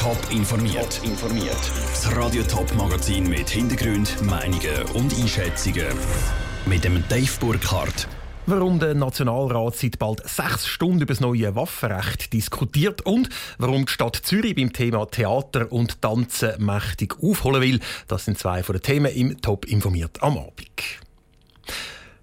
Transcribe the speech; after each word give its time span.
Top 0.00 0.16
informiert. 0.30 0.98
informiert. 1.04 1.58
Das 1.90 2.16
Radio 2.16 2.42
Top 2.44 2.74
Magazin 2.74 3.28
mit 3.28 3.50
Hintergrund, 3.50 4.16
Meinungen 4.22 4.82
und 4.94 5.12
Einschätzungen 5.12 5.88
mit 6.64 6.84
dem 6.84 7.04
Dave 7.10 7.30
Burkhardt. 7.38 8.08
Warum 8.46 8.78
der 8.78 8.94
Nationalrat 8.94 9.76
seit 9.76 9.98
bald 9.98 10.26
sechs 10.26 10.66
Stunden 10.66 11.02
über 11.02 11.12
das 11.12 11.20
neue 11.20 11.54
Waffenrecht 11.54 12.32
diskutiert 12.32 13.02
und 13.02 13.28
warum 13.58 13.84
die 13.84 13.92
Stadt 13.92 14.16
Zürich 14.16 14.54
beim 14.54 14.72
Thema 14.72 15.04
Theater 15.04 15.70
und 15.70 16.00
Tanzen 16.00 16.64
mächtig 16.64 17.16
aufholen 17.22 17.60
will, 17.60 17.80
das 18.08 18.24
sind 18.24 18.38
zwei 18.38 18.62
von 18.62 18.76
den 18.76 18.82
Themen 18.82 19.14
im 19.14 19.42
Top 19.42 19.66
informiert 19.66 20.22
am 20.22 20.38
Abend. 20.38 20.70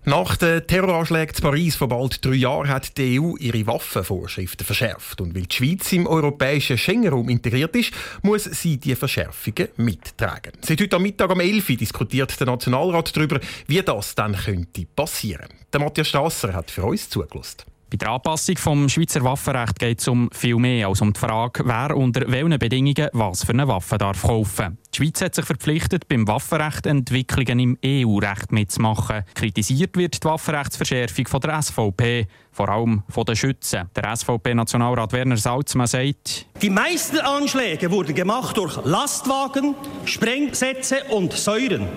Nach 0.07 0.37
den 0.37 0.65
Terroranschlägen 0.65 1.35
in 1.35 1.41
Paris 1.41 1.75
vor 1.75 1.89
bald 1.89 2.23
drei 2.23 2.35
Jahren 2.35 2.69
hat 2.69 2.97
die 2.97 3.19
EU 3.19 3.35
ihre 3.39 3.67
Waffenvorschriften 3.67 4.65
verschärft. 4.65 5.19
Und 5.19 5.35
weil 5.35 5.41
die 5.41 5.53
Schweiz 5.53 5.91
im 5.91 6.07
europäischen 6.07 6.77
Schengen-Raum 6.77 7.27
integriert 7.27 7.75
ist, 7.75 7.91
muss 8.21 8.45
sie 8.45 8.77
die 8.77 8.95
Verschärfungen 8.95 9.67
mittragen. 9.75 10.53
Seit 10.61 10.79
heute 10.79 10.95
am 10.95 11.01
Mittag 11.01 11.29
um 11.29 11.41
11 11.41 11.69
Uhr 11.71 11.75
diskutiert 11.75 12.39
der 12.39 12.47
Nationalrat 12.47 13.17
darüber, 13.17 13.41
wie 13.67 13.81
das 13.81 14.15
dann 14.15 14.33
könnte 14.33 14.85
passieren. 14.85 15.49
Der 15.73 15.81
Matthias 15.81 16.07
Strasser 16.07 16.53
hat 16.53 16.71
für 16.71 16.85
uns 16.85 17.09
zugelassen. 17.09 17.63
Bei 17.89 17.97
der 17.97 18.11
Anpassung 18.11 18.55
des 18.55 18.93
Schweizer 18.93 19.25
Waffenrechts 19.25 19.77
geht 19.77 19.99
es 19.99 20.07
um 20.07 20.29
viel 20.31 20.55
mehr 20.55 20.87
als 20.87 21.01
um 21.01 21.11
die 21.11 21.19
Frage, 21.19 21.63
wer 21.65 21.97
unter 21.97 22.31
welchen 22.31 22.57
Bedingungen 22.57 23.09
was 23.11 23.43
für 23.43 23.51
eine 23.51 23.67
Waffe 23.67 23.97
darf 23.97 24.21
kaufen 24.21 24.77
Die 24.97 25.03
Schweiz 25.03 25.21
hat 25.21 25.35
sich 25.35 25.45
verpflichtet, 25.45 26.07
beim 26.07 26.27
Waffenrecht 26.27 26.87
Entwicklungen 26.87 27.59
im 27.59 27.77
EU-Recht 27.85 28.51
mitzumachen. 28.51 29.25
Kritisiert 29.35 29.95
wird 29.95 30.23
die 30.23 30.27
Waffenrechtsverschärfung 30.27 31.27
von 31.27 31.39
der 31.39 31.61
SVP 31.61 32.25
vor 32.51 32.69
allem 32.69 33.03
von 33.07 33.23
den 33.23 33.35
Schützen. 33.35 33.87
Der 33.95 34.15
SVP-Nationalrat 34.15 35.13
Werner 35.13 35.37
Salzmann 35.37 35.85
sagt, 35.85 36.47
die 36.63 36.71
meisten 36.71 37.19
Anschläge 37.19 37.91
wurden 37.91 38.15
gemacht 38.15 38.57
durch 38.57 38.83
Lastwagen, 38.83 39.75
Sprengsätze 40.05 41.03
und 41.11 41.33
Säuren. 41.33 41.87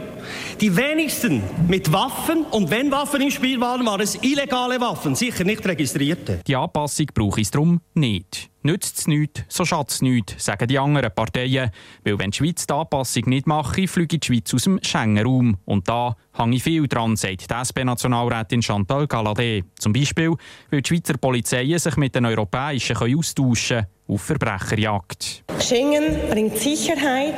Die 0.60 0.76
wenigsten 0.76 1.42
mit 1.66 1.90
Waffen 1.90 2.44
und 2.50 2.70
wenn 2.70 2.90
Waffen 2.90 3.22
im 3.22 3.30
Spiel 3.30 3.58
waren, 3.62 3.86
waren 3.86 4.02
es 4.02 4.22
illegale 4.22 4.78
Waffen, 4.78 5.14
sicher 5.14 5.44
nicht 5.44 5.66
registrierte. 5.66 6.40
Die 6.46 6.54
Anpassung 6.54 7.06
brauche 7.14 7.40
ich 7.40 7.50
darum 7.50 7.80
nicht. 7.94 8.50
Nützt 8.62 8.98
es 8.98 9.06
nichts, 9.06 9.44
so 9.48 9.64
schadet 9.64 9.90
es 9.90 10.02
nichts, 10.02 10.44
sagen 10.44 10.68
die 10.68 10.78
anderen 10.78 11.10
Parteien. 11.14 11.70
Weil 12.04 12.18
wenn 12.18 12.30
die 12.30 12.36
Schweiz 12.36 12.66
die 12.66 12.74
Anpassung 12.74 13.22
nicht 13.26 13.46
mache, 13.46 13.88
fliege 13.88 14.18
die 14.18 14.26
Schweiz 14.26 14.52
aus 14.52 14.64
dem 14.64 14.78
Schengen-Raum. 14.82 15.56
Und 15.64 15.88
da 15.88 16.14
hänge 16.34 16.60
viel 16.60 16.86
dran, 16.86 17.16
sagt 17.16 17.50
die 17.50 17.54
SP-Nationalrätin 17.54 18.60
Chantal 18.60 19.04
Galadé. 19.04 19.64
Zum 19.78 19.94
Beispiel, 19.94 20.34
weil 20.70 20.82
die 20.82 20.88
Schweizer 20.88 21.16
Polizeien 21.16 21.78
sich 21.78 21.96
mit 21.96 22.14
den 22.14 22.26
europäischen 22.26 22.96
austauschen 22.96 23.78
können 23.78 23.86
auf 24.08 24.22
Verbrecherjagd. 24.22 25.44
Schengen 25.62 26.16
bringt 26.30 26.58
Sicherheit. 26.58 27.36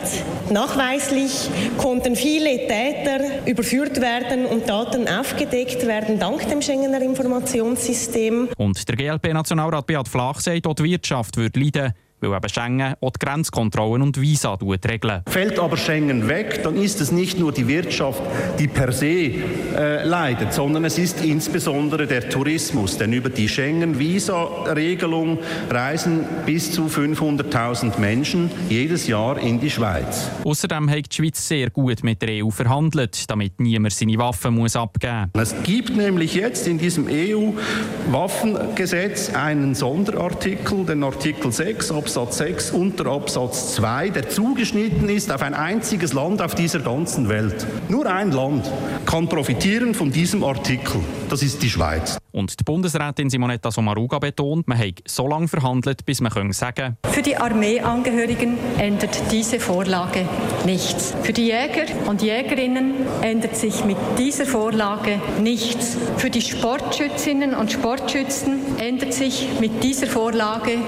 Nachweislich 0.51 1.51
konnten 1.79 2.17
viele 2.17 2.57
Täter 2.67 3.47
überführt 3.47 4.01
werden 4.01 4.47
und 4.47 4.69
Daten 4.69 5.09
aufgedeckt 5.09 5.87
werden 5.87 6.19
dank 6.19 6.49
dem 6.49 6.63
Schengener 6.63 7.03
Informationssystem. 7.03 8.49
Und 8.57 8.89
der 8.89 8.97
GLP-Nationalrat 8.97 9.87
Beat 9.87 10.09
Flach 10.09 10.41
sagt, 10.41 10.67
auch 10.67 10.75
die 10.75 10.85
Wirtschaft 10.85 11.37
würde 11.37 11.59
leiden 11.59 11.93
weil 12.31 12.39
eben 12.39 12.49
Schengen 12.49 12.95
auch 13.01 13.11
die 13.11 13.25
Grenzkontrollen 13.25 14.03
und 14.03 14.21
Visa 14.21 14.55
regeln. 14.55 15.23
Fällt 15.29 15.59
aber 15.59 15.77
Schengen 15.77 16.29
weg, 16.29 16.63
dann 16.63 16.77
ist 16.77 17.01
es 17.01 17.11
nicht 17.13 17.39
nur 17.39 17.53
die 17.53 17.69
Wirtschaft, 17.69 18.23
die 18.59 18.69
per 18.69 18.93
se 18.93 19.07
äh, 19.07 20.05
leidet, 20.05 20.53
sondern 20.53 20.85
es 20.85 20.99
ist 20.99 21.25
insbesondere 21.25 22.07
der 22.07 22.29
Tourismus. 22.29 22.99
Denn 22.99 23.13
über 23.13 23.31
die 23.31 23.49
Schengen-Visa-Regelung 23.49 25.39
reisen 25.71 26.25
bis 26.47 26.73
zu 26.73 26.87
500.000 26.87 27.99
Menschen 27.99 28.51
jedes 28.69 29.07
Jahr 29.07 29.39
in 29.39 29.61
die 29.61 29.71
Schweiz. 29.71 30.29
Außerdem 30.45 30.91
hat 30.91 31.13
die 31.13 31.17
Schweiz 31.17 31.47
sehr 31.47 31.71
gut 31.71 32.05
mit 32.05 32.23
der 32.23 32.45
EU 32.45 32.51
verhandelt, 32.51 33.31
damit 33.31 33.61
niemand 33.61 33.95
seine 33.95 34.19
Waffen 34.19 34.55
muss 34.55 34.77
abgeben 34.77 35.31
muss. 35.35 35.53
Es 35.53 35.63
gibt 35.65 35.97
nämlich 35.97 36.35
jetzt 36.35 36.67
in 36.67 36.79
diesem 36.79 37.07
EU-Waffengesetz 37.09 39.35
einen 39.35 39.75
Sonderartikel, 39.75 40.85
den 40.85 41.03
Artikel 41.03 41.51
6 41.51 41.91
Absatz 41.91 42.12
Absatz 42.13 42.37
6 42.37 42.71
unter 42.73 43.07
Absatz 43.07 43.75
2, 43.77 44.11
der 44.11 44.29
zugeschnitten 44.29 45.09
ist 45.09 45.33
auf 45.33 45.41
ein 45.41 45.55
einziges 45.55 46.13
Land 46.13 46.43
auf 46.43 46.55
dieser 46.55 46.81
ganzen 46.81 47.31
Welt. 47.31 47.67
Nur 47.89 48.05
ein 48.05 48.33
Land 48.33 48.71
kann 49.07 49.31
profitieren 49.31 49.95
von 49.95 50.11
diesem 50.11 50.45
Artikel. 50.45 51.01
Das 51.31 51.43
ist 51.43 51.63
die 51.63 51.71
Schweiz. 51.71 52.19
Und 52.33 52.59
die 52.59 52.65
Bundesrätin 52.65 53.29
Simonetta 53.29 53.71
Sommaruga 53.71 54.19
betont, 54.19 54.67
man 54.67 54.79
habe 54.79 54.95
so 55.07 55.29
lange 55.29 55.49
verhandelt, 55.49 56.05
bis 56.07 56.23
man 56.23 56.53
sagen 56.53 56.97
Für 57.05 57.21
die 57.21 57.37
Armeeangehörigen 57.37 58.57
ändert 58.79 59.31
diese 59.31 59.61
Vorlage 59.61 60.27
nichts. 60.65 61.15
Für 61.23 61.35
die 61.35 61.49
Jäger 61.49 61.85
und 62.09 62.23
Jägerinnen 62.23 62.95
ändert 63.21 63.57
sich 63.57 63.85
mit 63.85 63.99
dieser 64.19 64.47
Vorlage 64.47 65.21
nichts. 65.41 65.99
Für 66.17 66.31
die 66.31 66.41
Sportschützinnen 66.41 67.55
und 67.55 67.71
Sportschützen 67.71 68.79
ändert 68.79 69.13
sich 69.13 69.49
mit 69.61 69.85
dieser 69.85 70.07
Vorlage 70.07 70.79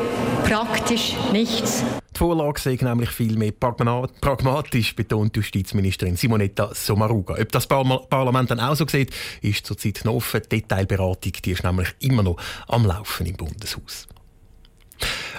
praktisch 0.44 1.14
nichts. 1.32 1.84
Die 2.14 2.18
Vorlage 2.18 2.60
sei 2.60 2.78
nämlich 2.80 3.10
viel 3.10 3.36
mehr 3.36 3.50
pragmatisch, 3.50 4.94
betont 4.94 5.36
Justizministerin 5.36 6.16
Simonetta 6.16 6.70
Sommaruga. 6.72 7.34
Ob 7.40 7.50
das 7.50 7.66
Parlament 7.66 8.52
dann 8.52 8.60
auch 8.60 8.76
so 8.76 8.86
sieht, 8.86 9.12
ist 9.42 9.66
zurzeit 9.66 10.02
noch 10.04 10.14
offen. 10.14 10.42
Die 10.44 10.60
Detailberatung 10.60 11.32
die 11.44 11.50
ist 11.50 11.64
nämlich 11.64 11.88
immer 11.98 12.22
noch 12.22 12.36
am 12.68 12.86
Laufen 12.86 13.26
im 13.26 13.36
Bundeshaus. 13.36 14.06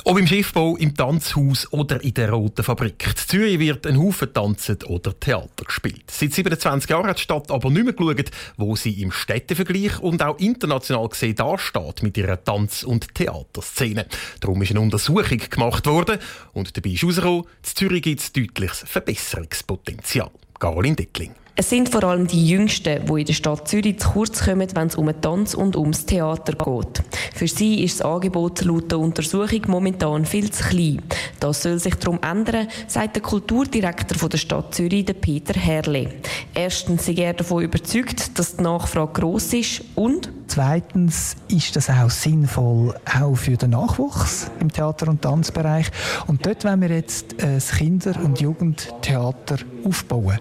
Ob 0.08 0.20
im 0.20 0.28
Schiffbau, 0.28 0.78
im 0.78 0.96
Tanzhaus 0.96 1.74
oder 1.74 2.04
in 2.04 2.14
der 2.14 2.30
Roten 2.30 2.64
Fabrik. 2.64 3.08
In 3.08 3.16
Zürich 3.16 3.58
wird 3.58 3.88
ein 3.88 3.98
Haufen 3.98 4.32
tanzen 4.32 4.78
oder 4.84 5.20
Theater 5.20 5.66
gespielt. 5.66 6.04
Seit 6.12 6.32
27 6.32 6.92
Jahren 6.92 7.08
hat 7.08 7.18
die 7.18 7.24
Stadt 7.24 7.50
aber 7.50 7.72
nicht 7.72 7.86
mehr 7.86 7.94
geschaut, 7.94 8.30
wo 8.56 8.76
sie 8.76 9.02
im 9.02 9.12
Städtevergleich 9.12 10.00
und 10.00 10.22
auch 10.22 10.38
international 10.38 11.10
gesehen 11.10 11.34
dasteht 11.34 12.04
mit 12.04 12.18
ihrer 12.18 12.44
Tanz- 12.44 12.84
und 12.84 13.16
Theaterszene. 13.16 14.06
Darum 14.42 14.62
ist 14.62 14.70
eine 14.70 14.82
Untersuchung 14.82 15.42
gemacht 15.50 15.88
worden 15.88 16.20
und 16.54 16.78
dabei 16.78 16.92
ist 16.92 17.02
herausgekommen, 17.02 17.46
in 17.46 17.64
Zürich 17.64 18.04
gibt 18.04 18.22
es 18.22 18.32
deutliches 18.32 18.84
Verbesserungspotenzial. 18.86 20.30
Caroline 20.60 20.98
Deckling. 20.98 21.34
Es 21.58 21.70
sind 21.70 21.88
vor 21.88 22.04
allem 22.04 22.28
die 22.28 22.50
Jüngsten, 22.50 23.06
die 23.06 23.20
in 23.22 23.26
der 23.26 23.34
Stadt 23.34 23.66
Zürich 23.70 23.98
zu 24.00 24.10
kurz 24.10 24.44
kommen, 24.44 24.68
wenn 24.74 24.88
es 24.88 24.96
um 24.96 25.06
den 25.06 25.22
Tanz 25.22 25.54
und 25.54 25.78
ums 25.78 26.06
Theater 26.06 26.52
geht. 26.52 27.02
Für 27.34 27.48
sie 27.48 27.82
ist 27.82 28.02
das 28.02 28.06
Angebot 28.06 28.66
laut 28.66 28.92
der 28.92 29.00
Untersuchung 29.00 29.62
momentan 29.68 30.26
viel 30.26 30.52
zu 30.52 30.66
klein. 30.66 31.02
Das 31.40 31.64
soll 31.64 31.80
sich 31.80 31.96
darum 31.96 32.20
ändern, 32.22 32.68
sagt 32.88 33.16
der 33.16 33.24
Kulturdirektor 33.24 34.28
der 34.28 34.38
Stadt 34.38 34.76
Zürich, 34.76 35.06
Peter 35.22 35.58
Herle. 35.58 36.10
Erstens 36.54 37.08
ist 37.08 37.18
er 37.18 37.34
davon 37.34 37.64
überzeugt, 37.64 38.38
dass 38.38 38.58
die 38.58 38.64
Nachfrage 38.64 39.14
gross 39.14 39.54
ist 39.54 39.82
und 39.96 40.30
Zweitens 40.48 41.36
ist 41.48 41.76
das 41.76 41.90
auch 41.90 42.10
sinnvoll 42.10 42.94
auch 43.20 43.36
für 43.36 43.58
den 43.58 43.72
Nachwuchs 43.72 44.52
im 44.60 44.72
Theater- 44.72 45.08
und 45.08 45.24
Tanzbereich. 45.24 45.88
Und 46.28 46.46
dort 46.46 46.64
wollen 46.64 46.82
wir 46.82 46.90
jetzt 46.90 47.42
ein 47.44 47.60
Kinder- 47.60 48.16
und 48.24 48.40
Jugendtheater 48.40 49.58
aufbauen. 49.84 50.38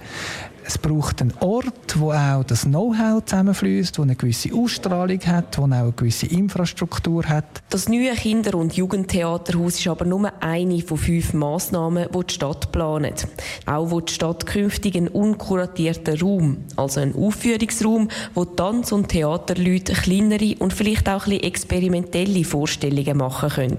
Es 0.66 0.78
braucht 0.78 1.20
einen 1.20 1.34
Ort, 1.40 2.00
wo 2.00 2.12
auch 2.12 2.42
das 2.42 2.62
Know-how 2.62 3.22
zusammenfließt, 3.22 3.98
wo 3.98 4.02
eine 4.02 4.16
gewisse 4.16 4.54
Ausstrahlung 4.54 5.20
hat, 5.26 5.58
wo 5.58 5.62
auch 5.64 5.70
eine 5.70 5.92
gewisse 5.92 6.26
Infrastruktur 6.26 7.28
hat. 7.28 7.44
Das 7.68 7.86
neue 7.86 8.14
Kinder- 8.14 8.56
und 8.56 8.74
Jugendtheaterhaus 8.74 9.78
ist 9.78 9.86
aber 9.86 10.06
nur 10.06 10.32
eine 10.42 10.80
von 10.80 10.96
fünf 10.96 11.34
Massnahmen, 11.34 12.08
die 12.14 12.26
die 12.26 12.34
Stadt 12.34 12.72
plant. 12.72 13.28
Auch 13.66 13.90
wo 13.90 14.00
die 14.00 14.12
Stadt 14.12 14.46
künftig 14.46 14.96
einen 14.96 15.08
unkuratierten 15.08 16.18
Raum, 16.18 16.56
also 16.76 17.00
einen 17.00 17.14
Aufführungsraum, 17.14 18.08
wo 18.34 18.46
Tanz- 18.46 18.92
und 18.92 19.08
Theaterleute 19.08 19.92
kleinere 19.92 20.56
und 20.60 20.72
vielleicht 20.72 21.10
auch 21.10 21.26
ein 21.26 21.32
experimentelle 21.32 22.44
Vorstellungen 22.44 23.18
machen 23.18 23.50
können. 23.50 23.76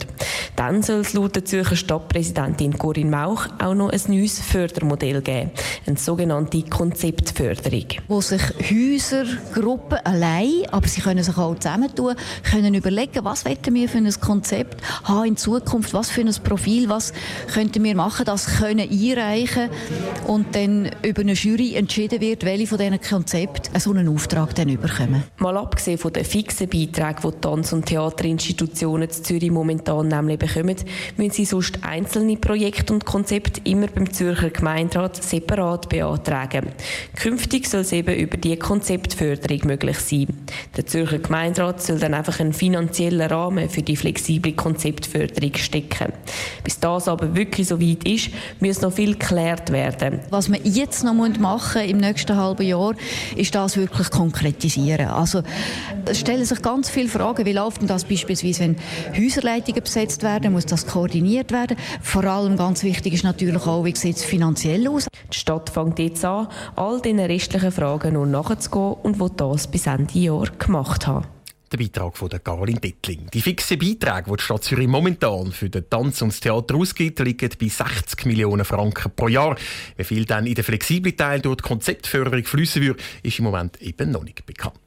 Dann 0.56 0.84
soll 0.84 1.00
es 1.00 1.14
laut 1.14 1.36
der 1.36 1.46
Zürcher 1.46 1.76
Stadtpräsidentin 1.76 2.78
Corinne 2.78 3.10
Mauch 3.10 3.48
auch 3.60 3.74
noch 3.74 3.90
ein 3.90 4.02
neues 4.08 4.40
Fördermodell 4.40 5.22
geben, 5.22 5.52
eine 5.88 5.98
sogenannte 5.98 6.62
Konzeptförderung. 6.76 7.86
Wo 8.10 8.20
sich 8.20 8.42
Häuser, 8.70 9.24
Gruppen 9.54 9.98
allein, 10.04 10.66
aber 10.72 10.86
sie 10.90 11.00
können 11.00 11.24
sich 11.24 11.38
auch 11.38 11.56
zusammentun, 11.56 12.16
können 12.52 12.74
überlegen, 12.74 13.24
was 13.24 13.46
wollen 13.46 13.58
wir 13.70 13.88
für 13.88 14.00
ein 14.00 14.14
Konzept 14.20 14.82
haben 15.06 15.26
in 15.26 15.38
Zukunft, 15.38 15.94
was 15.94 16.10
für 16.10 16.20
ein 16.20 16.36
Profil, 16.44 16.90
was 16.90 17.14
könnten 17.54 17.82
wir 17.82 17.96
machen, 17.96 18.26
das 18.26 18.58
können 18.58 18.90
einreichen 18.90 19.70
und 20.28 20.54
dann 20.54 20.92
über 21.02 21.22
eine 21.22 21.32
Jury 21.32 21.76
entschieden 21.76 22.20
wird, 22.20 22.44
welche 22.44 22.68
von 22.68 22.78
diesen 22.78 23.00
Konzepten 23.00 23.80
so 23.80 23.92
einen 23.92 24.10
Auftrag 24.10 24.54
dann 24.56 24.68
überkommen. 24.68 25.24
Mal 25.38 25.56
abgesehen 25.56 25.98
von 25.98 26.12
den 26.12 26.26
fixen 26.26 26.68
Beiträgen, 26.68 27.22
die 27.24 27.40
Tanz- 27.40 27.72
und 27.72 27.86
Theaterinstitutionen 27.86 29.08
in 29.08 29.24
Zürich 29.24 29.50
momentan 29.50 30.10
nämlich 30.10 30.40
bekommen, 30.40 30.76
müssen 31.16 31.32
sie 31.32 31.46
sonst 31.46 31.86
einzelne 31.86 32.36
Projekte 32.36 32.92
und 32.94 33.06
Konzepte 33.06 33.62
immer 33.64 33.88
beim 33.88 34.12
Zürcher 34.12 34.50
Gemeinderat 34.50 35.24
separat 35.24 35.88
beantragen. 35.88 36.65
Künftig 37.16 37.68
soll 37.68 37.82
es 37.82 37.92
eben 37.92 38.16
über 38.16 38.38
die 38.38 38.56
Konzeptförderung 38.58 39.68
möglich 39.68 39.98
sein. 40.00 40.28
Der 40.76 40.86
Zürcher 40.86 41.20
Gemeinderat 41.20 41.82
soll 41.82 42.00
dann 42.00 42.14
einfach 42.14 42.40
einen 42.40 42.54
finanziellen 42.54 43.22
Rahmen 43.22 43.70
für 43.70 43.82
die 43.82 43.96
flexible 43.96 44.54
Konzeptförderung 44.54 45.54
stecken. 45.56 46.14
Bis 46.64 46.80
das 46.80 47.08
aber 47.08 47.36
wirklich 47.36 47.68
so 47.68 47.82
weit 47.82 48.04
ist, 48.08 48.30
muss 48.60 48.82
noch 48.82 48.94
viel 48.94 49.14
geklärt 49.14 49.72
werden. 49.72 50.20
Was 50.30 50.52
wir 50.52 50.60
jetzt 50.64 51.04
noch 51.04 51.14
machen 51.14 51.82
im 51.84 51.98
nächsten 51.98 52.36
halben 52.36 52.66
Jahr, 52.66 52.94
ist 53.36 53.56
das 53.56 53.78
wirklich 53.78 54.10
konkretisieren. 54.10 55.08
Also 55.08 55.44
es 56.06 56.20
stellen 56.20 56.46
sich 56.46 56.62
ganz 56.62 56.90
viele 56.90 57.10
Fragen. 57.10 57.46
Wie 57.46 57.54
läuft 57.54 57.82
denn 57.82 57.88
das 57.88 58.04
beispielsweise, 58.04 58.62
wenn 58.62 58.76
Häuserleitungen 59.18 59.84
besetzt 59.84 60.24
werden? 60.24 60.54
Muss 60.54 60.66
das 60.66 60.86
koordiniert 60.86 61.52
werden? 61.52 61.78
Vor 62.02 62.24
allem 62.26 62.58
ganz 62.58 62.84
wichtig 62.84 63.14
ist 63.14 63.24
natürlich 63.24 63.66
auch, 63.66 63.84
wie 63.86 63.96
sieht 63.96 64.18
es 64.18 64.24
finanziell 64.24 64.88
aus? 64.88 65.08
Die 65.32 65.38
Stadt 65.38 65.70
fängt 65.70 66.00
jetzt 66.00 66.24
an, 66.24 66.48
all 66.76 67.02
diesen 67.02 67.20
restlichen 67.20 67.72
Fragen 67.72 68.14
nur 68.14 68.26
nachzugehen 68.26 68.96
und 69.04 69.20
will 69.20 69.32
das 69.36 69.68
bis 69.68 69.88
Ende 69.88 70.18
Jahr 70.18 70.48
gemacht 70.58 71.08
haben. 71.08 71.26
Der 71.72 71.78
Beitrag 71.78 72.16
von 72.16 72.30
der 72.30 72.40
Caroline 72.40 72.80
Dettling. 72.80 73.28
Die 73.34 73.42
fixen 73.42 73.80
Beiträge, 73.80 74.30
die 74.30 74.38
die 74.38 74.44
Stadt 74.44 74.64
Zürich 74.64 74.88
momentan 74.88 75.52
für 75.52 75.70
den 75.70 75.90
Tanz 75.90 76.22
und 76.22 76.32
das 76.32 76.40
Theater 76.40 76.76
ausgibt, 76.76 77.20
liegen 77.20 77.50
bei 77.60 77.68
60 77.68 78.26
Millionen 78.26 78.64
Franken 78.64 79.12
pro 79.16 79.28
Jahr. 79.28 79.58
Wie 79.98 80.04
viel 80.04 80.26
dann 80.26 80.46
in 80.46 80.54
den 80.54 80.64
flexiblen 80.64 81.18
Teil 81.18 81.42
durch 81.42 81.58
die 81.58 81.64
Konzeptförderung 81.64 82.46
fließen 82.46 82.82
würde, 82.82 83.04
ist 83.24 83.40
im 83.40 83.46
Moment 83.46 83.82
eben 83.82 84.12
noch 84.12 84.24
nicht 84.24 84.46
bekannt. 84.46 84.80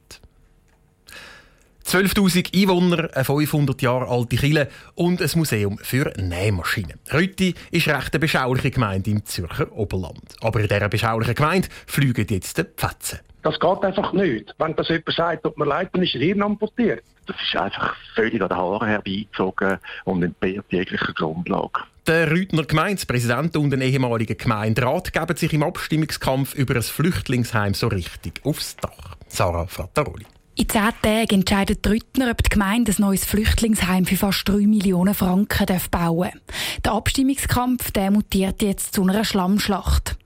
12.000 1.88 2.54
Einwohner, 2.54 3.08
eine 3.14 3.24
500 3.24 3.80
Jahre 3.80 4.08
alte 4.08 4.36
Kille 4.36 4.68
und 4.94 5.22
ein 5.22 5.30
Museum 5.36 5.78
für 5.78 6.12
Nähmaschinen. 6.18 7.00
Rütti 7.10 7.54
ist 7.70 7.88
recht 7.88 8.12
eine 8.12 8.20
beschauliche 8.20 8.70
Gemeinde 8.70 9.10
im 9.10 9.24
Zürcher 9.24 9.72
Oberland. 9.72 10.36
Aber 10.42 10.60
in 10.60 10.68
dieser 10.68 10.90
beschaulichen 10.90 11.34
Gemeinde 11.34 11.68
fliegen 11.86 12.26
jetzt 12.28 12.58
die 12.58 12.64
Pfätze. 12.64 13.20
Das 13.42 13.58
geht 13.58 13.82
einfach 13.82 14.12
nicht. 14.12 14.54
Wenn 14.58 14.76
das 14.76 14.88
jemand 14.88 15.16
sagt, 15.16 15.44
tut 15.44 15.56
mir 15.56 15.64
leid, 15.64 15.88
dann 15.94 16.02
ist 16.02 16.14
er 16.14 16.20
Hirn 16.20 16.42
amputiert. 16.42 17.04
Das 17.24 17.36
ist 17.40 17.58
einfach 17.58 17.96
völlig 18.14 18.42
an 18.42 18.48
den 18.50 18.58
Haaren 18.58 18.88
herbeizogen 18.88 19.78
und 20.04 20.22
entbehrt 20.22 20.66
jeglicher 20.68 21.14
Grundlage. 21.14 21.84
Der 22.06 22.30
Rüthner 22.30 22.64
Gemeindepräsident 22.64 23.56
und 23.56 23.72
ein 23.72 23.80
ehemaliger 23.80 24.34
Gemeinderat 24.34 25.14
geben 25.14 25.36
sich 25.38 25.54
im 25.54 25.62
Abstimmungskampf 25.62 26.54
über 26.54 26.76
ein 26.76 26.82
Flüchtlingsheim 26.82 27.72
so 27.72 27.86
richtig 27.86 28.42
aufs 28.44 28.76
Dach. 28.76 29.16
Sarah 29.28 29.66
Frattaroli. 29.66 30.26
In 30.58 30.68
zehn 30.68 30.90
Tagen 31.02 31.34
entscheidet 31.36 31.86
Rüttner, 31.86 32.32
ob 32.32 32.42
die 32.42 32.48
Gemeinde 32.48 32.90
ein 32.90 33.00
neues 33.00 33.24
Flüchtlingsheim 33.24 34.06
für 34.06 34.16
fast 34.16 34.48
3 34.48 34.66
Millionen 34.66 35.14
Franken 35.14 35.66
bauen 35.88 36.30
darf. 36.32 36.80
Der 36.84 36.92
Abstimmungskampf 36.94 37.92
der 37.92 38.10
mutiert 38.10 38.60
jetzt 38.60 38.92
zu 38.92 39.04
einer 39.04 39.24
Schlammschlacht. 39.24 40.16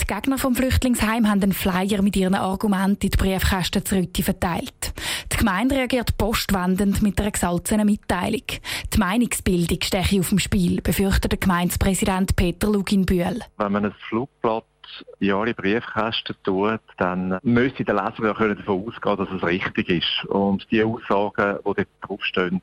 Die 0.00 0.06
Gegner 0.06 0.38
vom 0.38 0.54
Flüchtlingsheim 0.54 1.28
haben 1.28 1.42
einen 1.42 1.52
Flyer 1.52 2.00
mit 2.00 2.16
ihren 2.16 2.34
Argumenten 2.34 3.04
in 3.04 3.10
die 3.10 3.18
Briefkästen 3.18 3.84
zu 3.84 3.96
Rütti 3.96 4.22
verteilt. 4.22 4.94
Die 5.30 5.36
Gemeinde 5.36 5.74
reagiert 5.74 6.16
postwendend 6.16 7.02
mit 7.02 7.20
einer 7.20 7.30
gesalzenen 7.30 7.84
Mitteilung. 7.84 8.46
Die 8.94 8.98
Meinungsbildung 8.98 9.78
steche 9.82 10.20
auf 10.20 10.30
dem 10.30 10.38
Spiel, 10.38 10.80
befürchtet 10.80 11.32
der 11.32 11.38
Gemeindepräsident 11.38 12.34
Peter 12.34 12.68
Lugin-Bühl. 12.68 13.40
Wenn 13.58 13.72
man 13.72 13.84
ein 13.84 13.94
Flugblatt 14.08 14.64
in 15.20 15.32
alle 15.32 15.54
Briefkästen 15.54 16.36
tut, 16.44 16.80
dann 16.98 17.38
müsste 17.42 17.84
der 17.84 17.94
Leser 17.94 18.24
ja 18.24 18.54
davon 18.54 18.86
ausgehen, 18.86 19.16
dass 19.16 19.28
es 19.30 19.42
richtig 19.42 19.88
ist. 19.88 20.24
Und 20.28 20.66
die 20.70 20.82
Aussagen, 20.82 21.58
die 21.58 21.64
dort 21.64 21.88
draufstehen, 22.02 22.62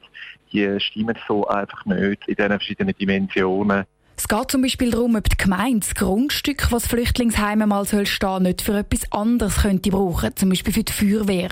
die 0.52 0.80
stimmen 0.80 1.18
so 1.28 1.48
einfach 1.48 1.86
nicht 1.86 2.28
in 2.28 2.36
diesen 2.36 2.50
verschiedenen 2.50 2.96
Dimensionen. 2.96 3.86
Es 4.20 4.28
geht 4.28 4.52
zum 4.52 4.62
Beispiel 4.62 4.92
darum, 4.92 5.16
ob 5.16 5.30
die 5.30 5.38
Gemeinde 5.38 5.80
das 5.80 5.96
Grundstück, 5.96 6.58
das 6.64 6.70
das 6.70 6.88
Flüchtlingsheim 6.88 7.60
mal 7.60 7.86
soll 7.86 8.06
stehen, 8.06 8.44
nicht 8.44 8.62
für 8.62 8.78
etwas 8.78 9.10
anderes 9.14 9.62
könnte 9.62 9.92
brauchen, 9.92 10.36
zum 10.36 10.50
Beispiel 10.50 10.74
für 10.74 10.84
die 10.84 10.92
Feuerwehr. 10.92 11.48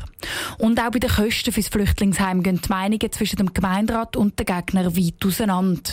Und 0.58 0.78
auch 0.78 0.92
bei 0.92 1.00
den 1.00 1.10
Kosten 1.10 1.54
für 1.54 1.62
das 1.62 1.70
Flüchtlingsheim 1.70 2.44
gehen 2.44 2.60
die 2.60 2.70
Meinungen 2.70 3.12
zwischen 3.14 3.38
dem 3.38 3.54
Gemeinderat 3.54 4.18
und 4.18 4.38
den 4.38 4.46
Gegnern 4.46 4.98
weit 4.98 5.26
auseinander. 5.26 5.92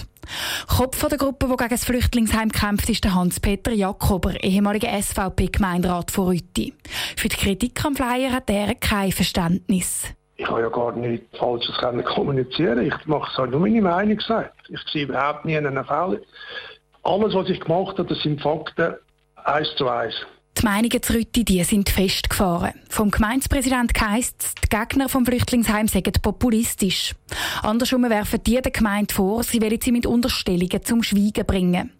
Kopf 0.76 1.08
der 1.08 1.18
Gruppe, 1.18 1.46
die 1.46 1.56
gegen 1.56 1.70
das 1.70 1.84
Flüchtlingsheim 1.84 2.50
kämpft, 2.50 2.88
ist 2.88 3.06
Hans-Peter 3.06 3.70
Jakober, 3.70 4.42
ehemaliger 4.42 4.88
SVP-Gemeinderat 5.00 6.10
von 6.10 6.26
Rütti. 6.26 6.74
Für 7.16 7.28
die 7.28 7.36
Kritik 7.36 7.84
am 7.84 7.94
Flyer 7.94 8.32
hat 8.32 8.50
er 8.50 8.74
kein 8.74 9.12
Verständnis. 9.12 10.12
Ich 10.34 10.48
habe 10.48 10.62
ja 10.62 10.68
gar 10.68 10.90
nichts 10.90 11.38
Falsches 11.38 11.76
kommunizieren. 12.04 12.84
Ich 12.84 13.06
mache 13.06 13.30
es 13.30 13.38
halt 13.38 13.52
nur 13.52 13.60
meine 13.60 13.82
Meinung. 13.82 14.18
Ich 14.18 14.80
sehe 14.92 15.04
überhaupt 15.04 15.44
nie 15.44 15.56
einen 15.56 15.84
Fehler. 15.84 16.18
Alles, 17.04 17.34
was 17.34 17.48
ich 17.50 17.60
gemacht 17.60 17.96
habe, 17.96 18.08
das 18.08 18.20
sind 18.24 18.42
Fakten 18.42 18.94
eins 19.44 19.68
zu 19.76 19.88
eins. 19.88 20.26
Meinungen 20.64 21.02
zu 21.02 21.12
Rütti, 21.12 21.44
die 21.44 21.62
sind 21.62 21.90
festgefahren. 21.90 22.72
Vom 22.88 23.10
Gemeindepräsident 23.10 23.92
heisst 24.00 24.36
es, 24.42 24.54
die 24.54 24.74
Gegner 24.74 25.10
vom 25.10 25.26
Flüchtlingsheim 25.26 25.88
seien 25.88 26.04
populistisch. 26.22 27.14
Andersrum 27.60 28.08
werfen 28.08 28.42
die 28.46 28.62
der 28.62 28.72
Gemeinde 28.72 29.12
vor, 29.12 29.42
sie 29.42 29.60
wollen 29.60 29.78
sie 29.78 29.92
mit 29.92 30.06
Unterstellungen 30.06 30.82
zum 30.82 31.02
Schweigen 31.02 31.44
bringen. 31.44 31.92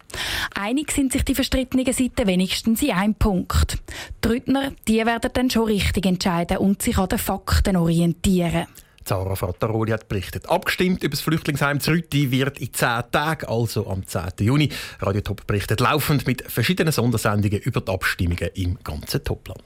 Einig 0.55 0.91
sind 0.91 1.13
sich 1.13 1.23
die 1.23 1.35
verstrittenen 1.35 1.93
Seiten 1.93 2.25
wenigstens 2.25 2.81
in 2.81 2.91
einem 2.91 3.13
Punkt. 3.13 3.77
Die 4.23 4.29
Rüttner, 4.29 4.71
die 4.87 5.05
werden 5.05 5.29
dann 5.31 5.51
schon 5.51 5.65
richtig 5.65 6.07
entscheiden 6.07 6.57
und 6.57 6.81
sich 6.81 6.97
an 6.97 7.09
den 7.09 7.19
Fakten 7.19 7.77
orientieren. 7.77 8.65
Zara 9.05 9.35
Frattaroli 9.35 9.91
hat 9.91 10.07
berichtet. 10.07 10.49
Abgestimmt 10.49 11.03
über 11.03 11.11
das 11.11 11.21
Flüchtlingsheim 11.21 11.79
Zrütti 11.79 12.31
wird 12.31 12.59
in 12.59 12.73
zehn 12.73 13.03
Tagen, 13.11 13.45
also 13.47 13.87
am 13.87 14.05
10. 14.05 14.23
Juni. 14.39 14.69
Radio 14.99 15.21
Top 15.21 15.45
berichtet 15.47 15.79
laufend 15.79 16.27
mit 16.27 16.43
verschiedenen 16.51 16.91
Sondersendungen 16.91 17.59
über 17.59 17.81
die 17.81 17.91
Abstimmungen 17.91 18.49
im 18.55 18.77
ganzen 18.83 19.23
Topland. 19.23 19.63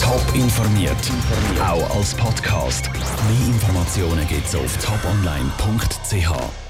Top 0.00 0.34
informiert, 0.34 0.96
auch 1.60 1.96
als 1.96 2.14
Podcast. 2.14 2.90
Mehr 2.92 3.48
Informationen 3.48 4.26
gibt 4.28 4.46
es 4.46 4.54
auf 4.54 4.76
toponline.ch. 4.78 6.65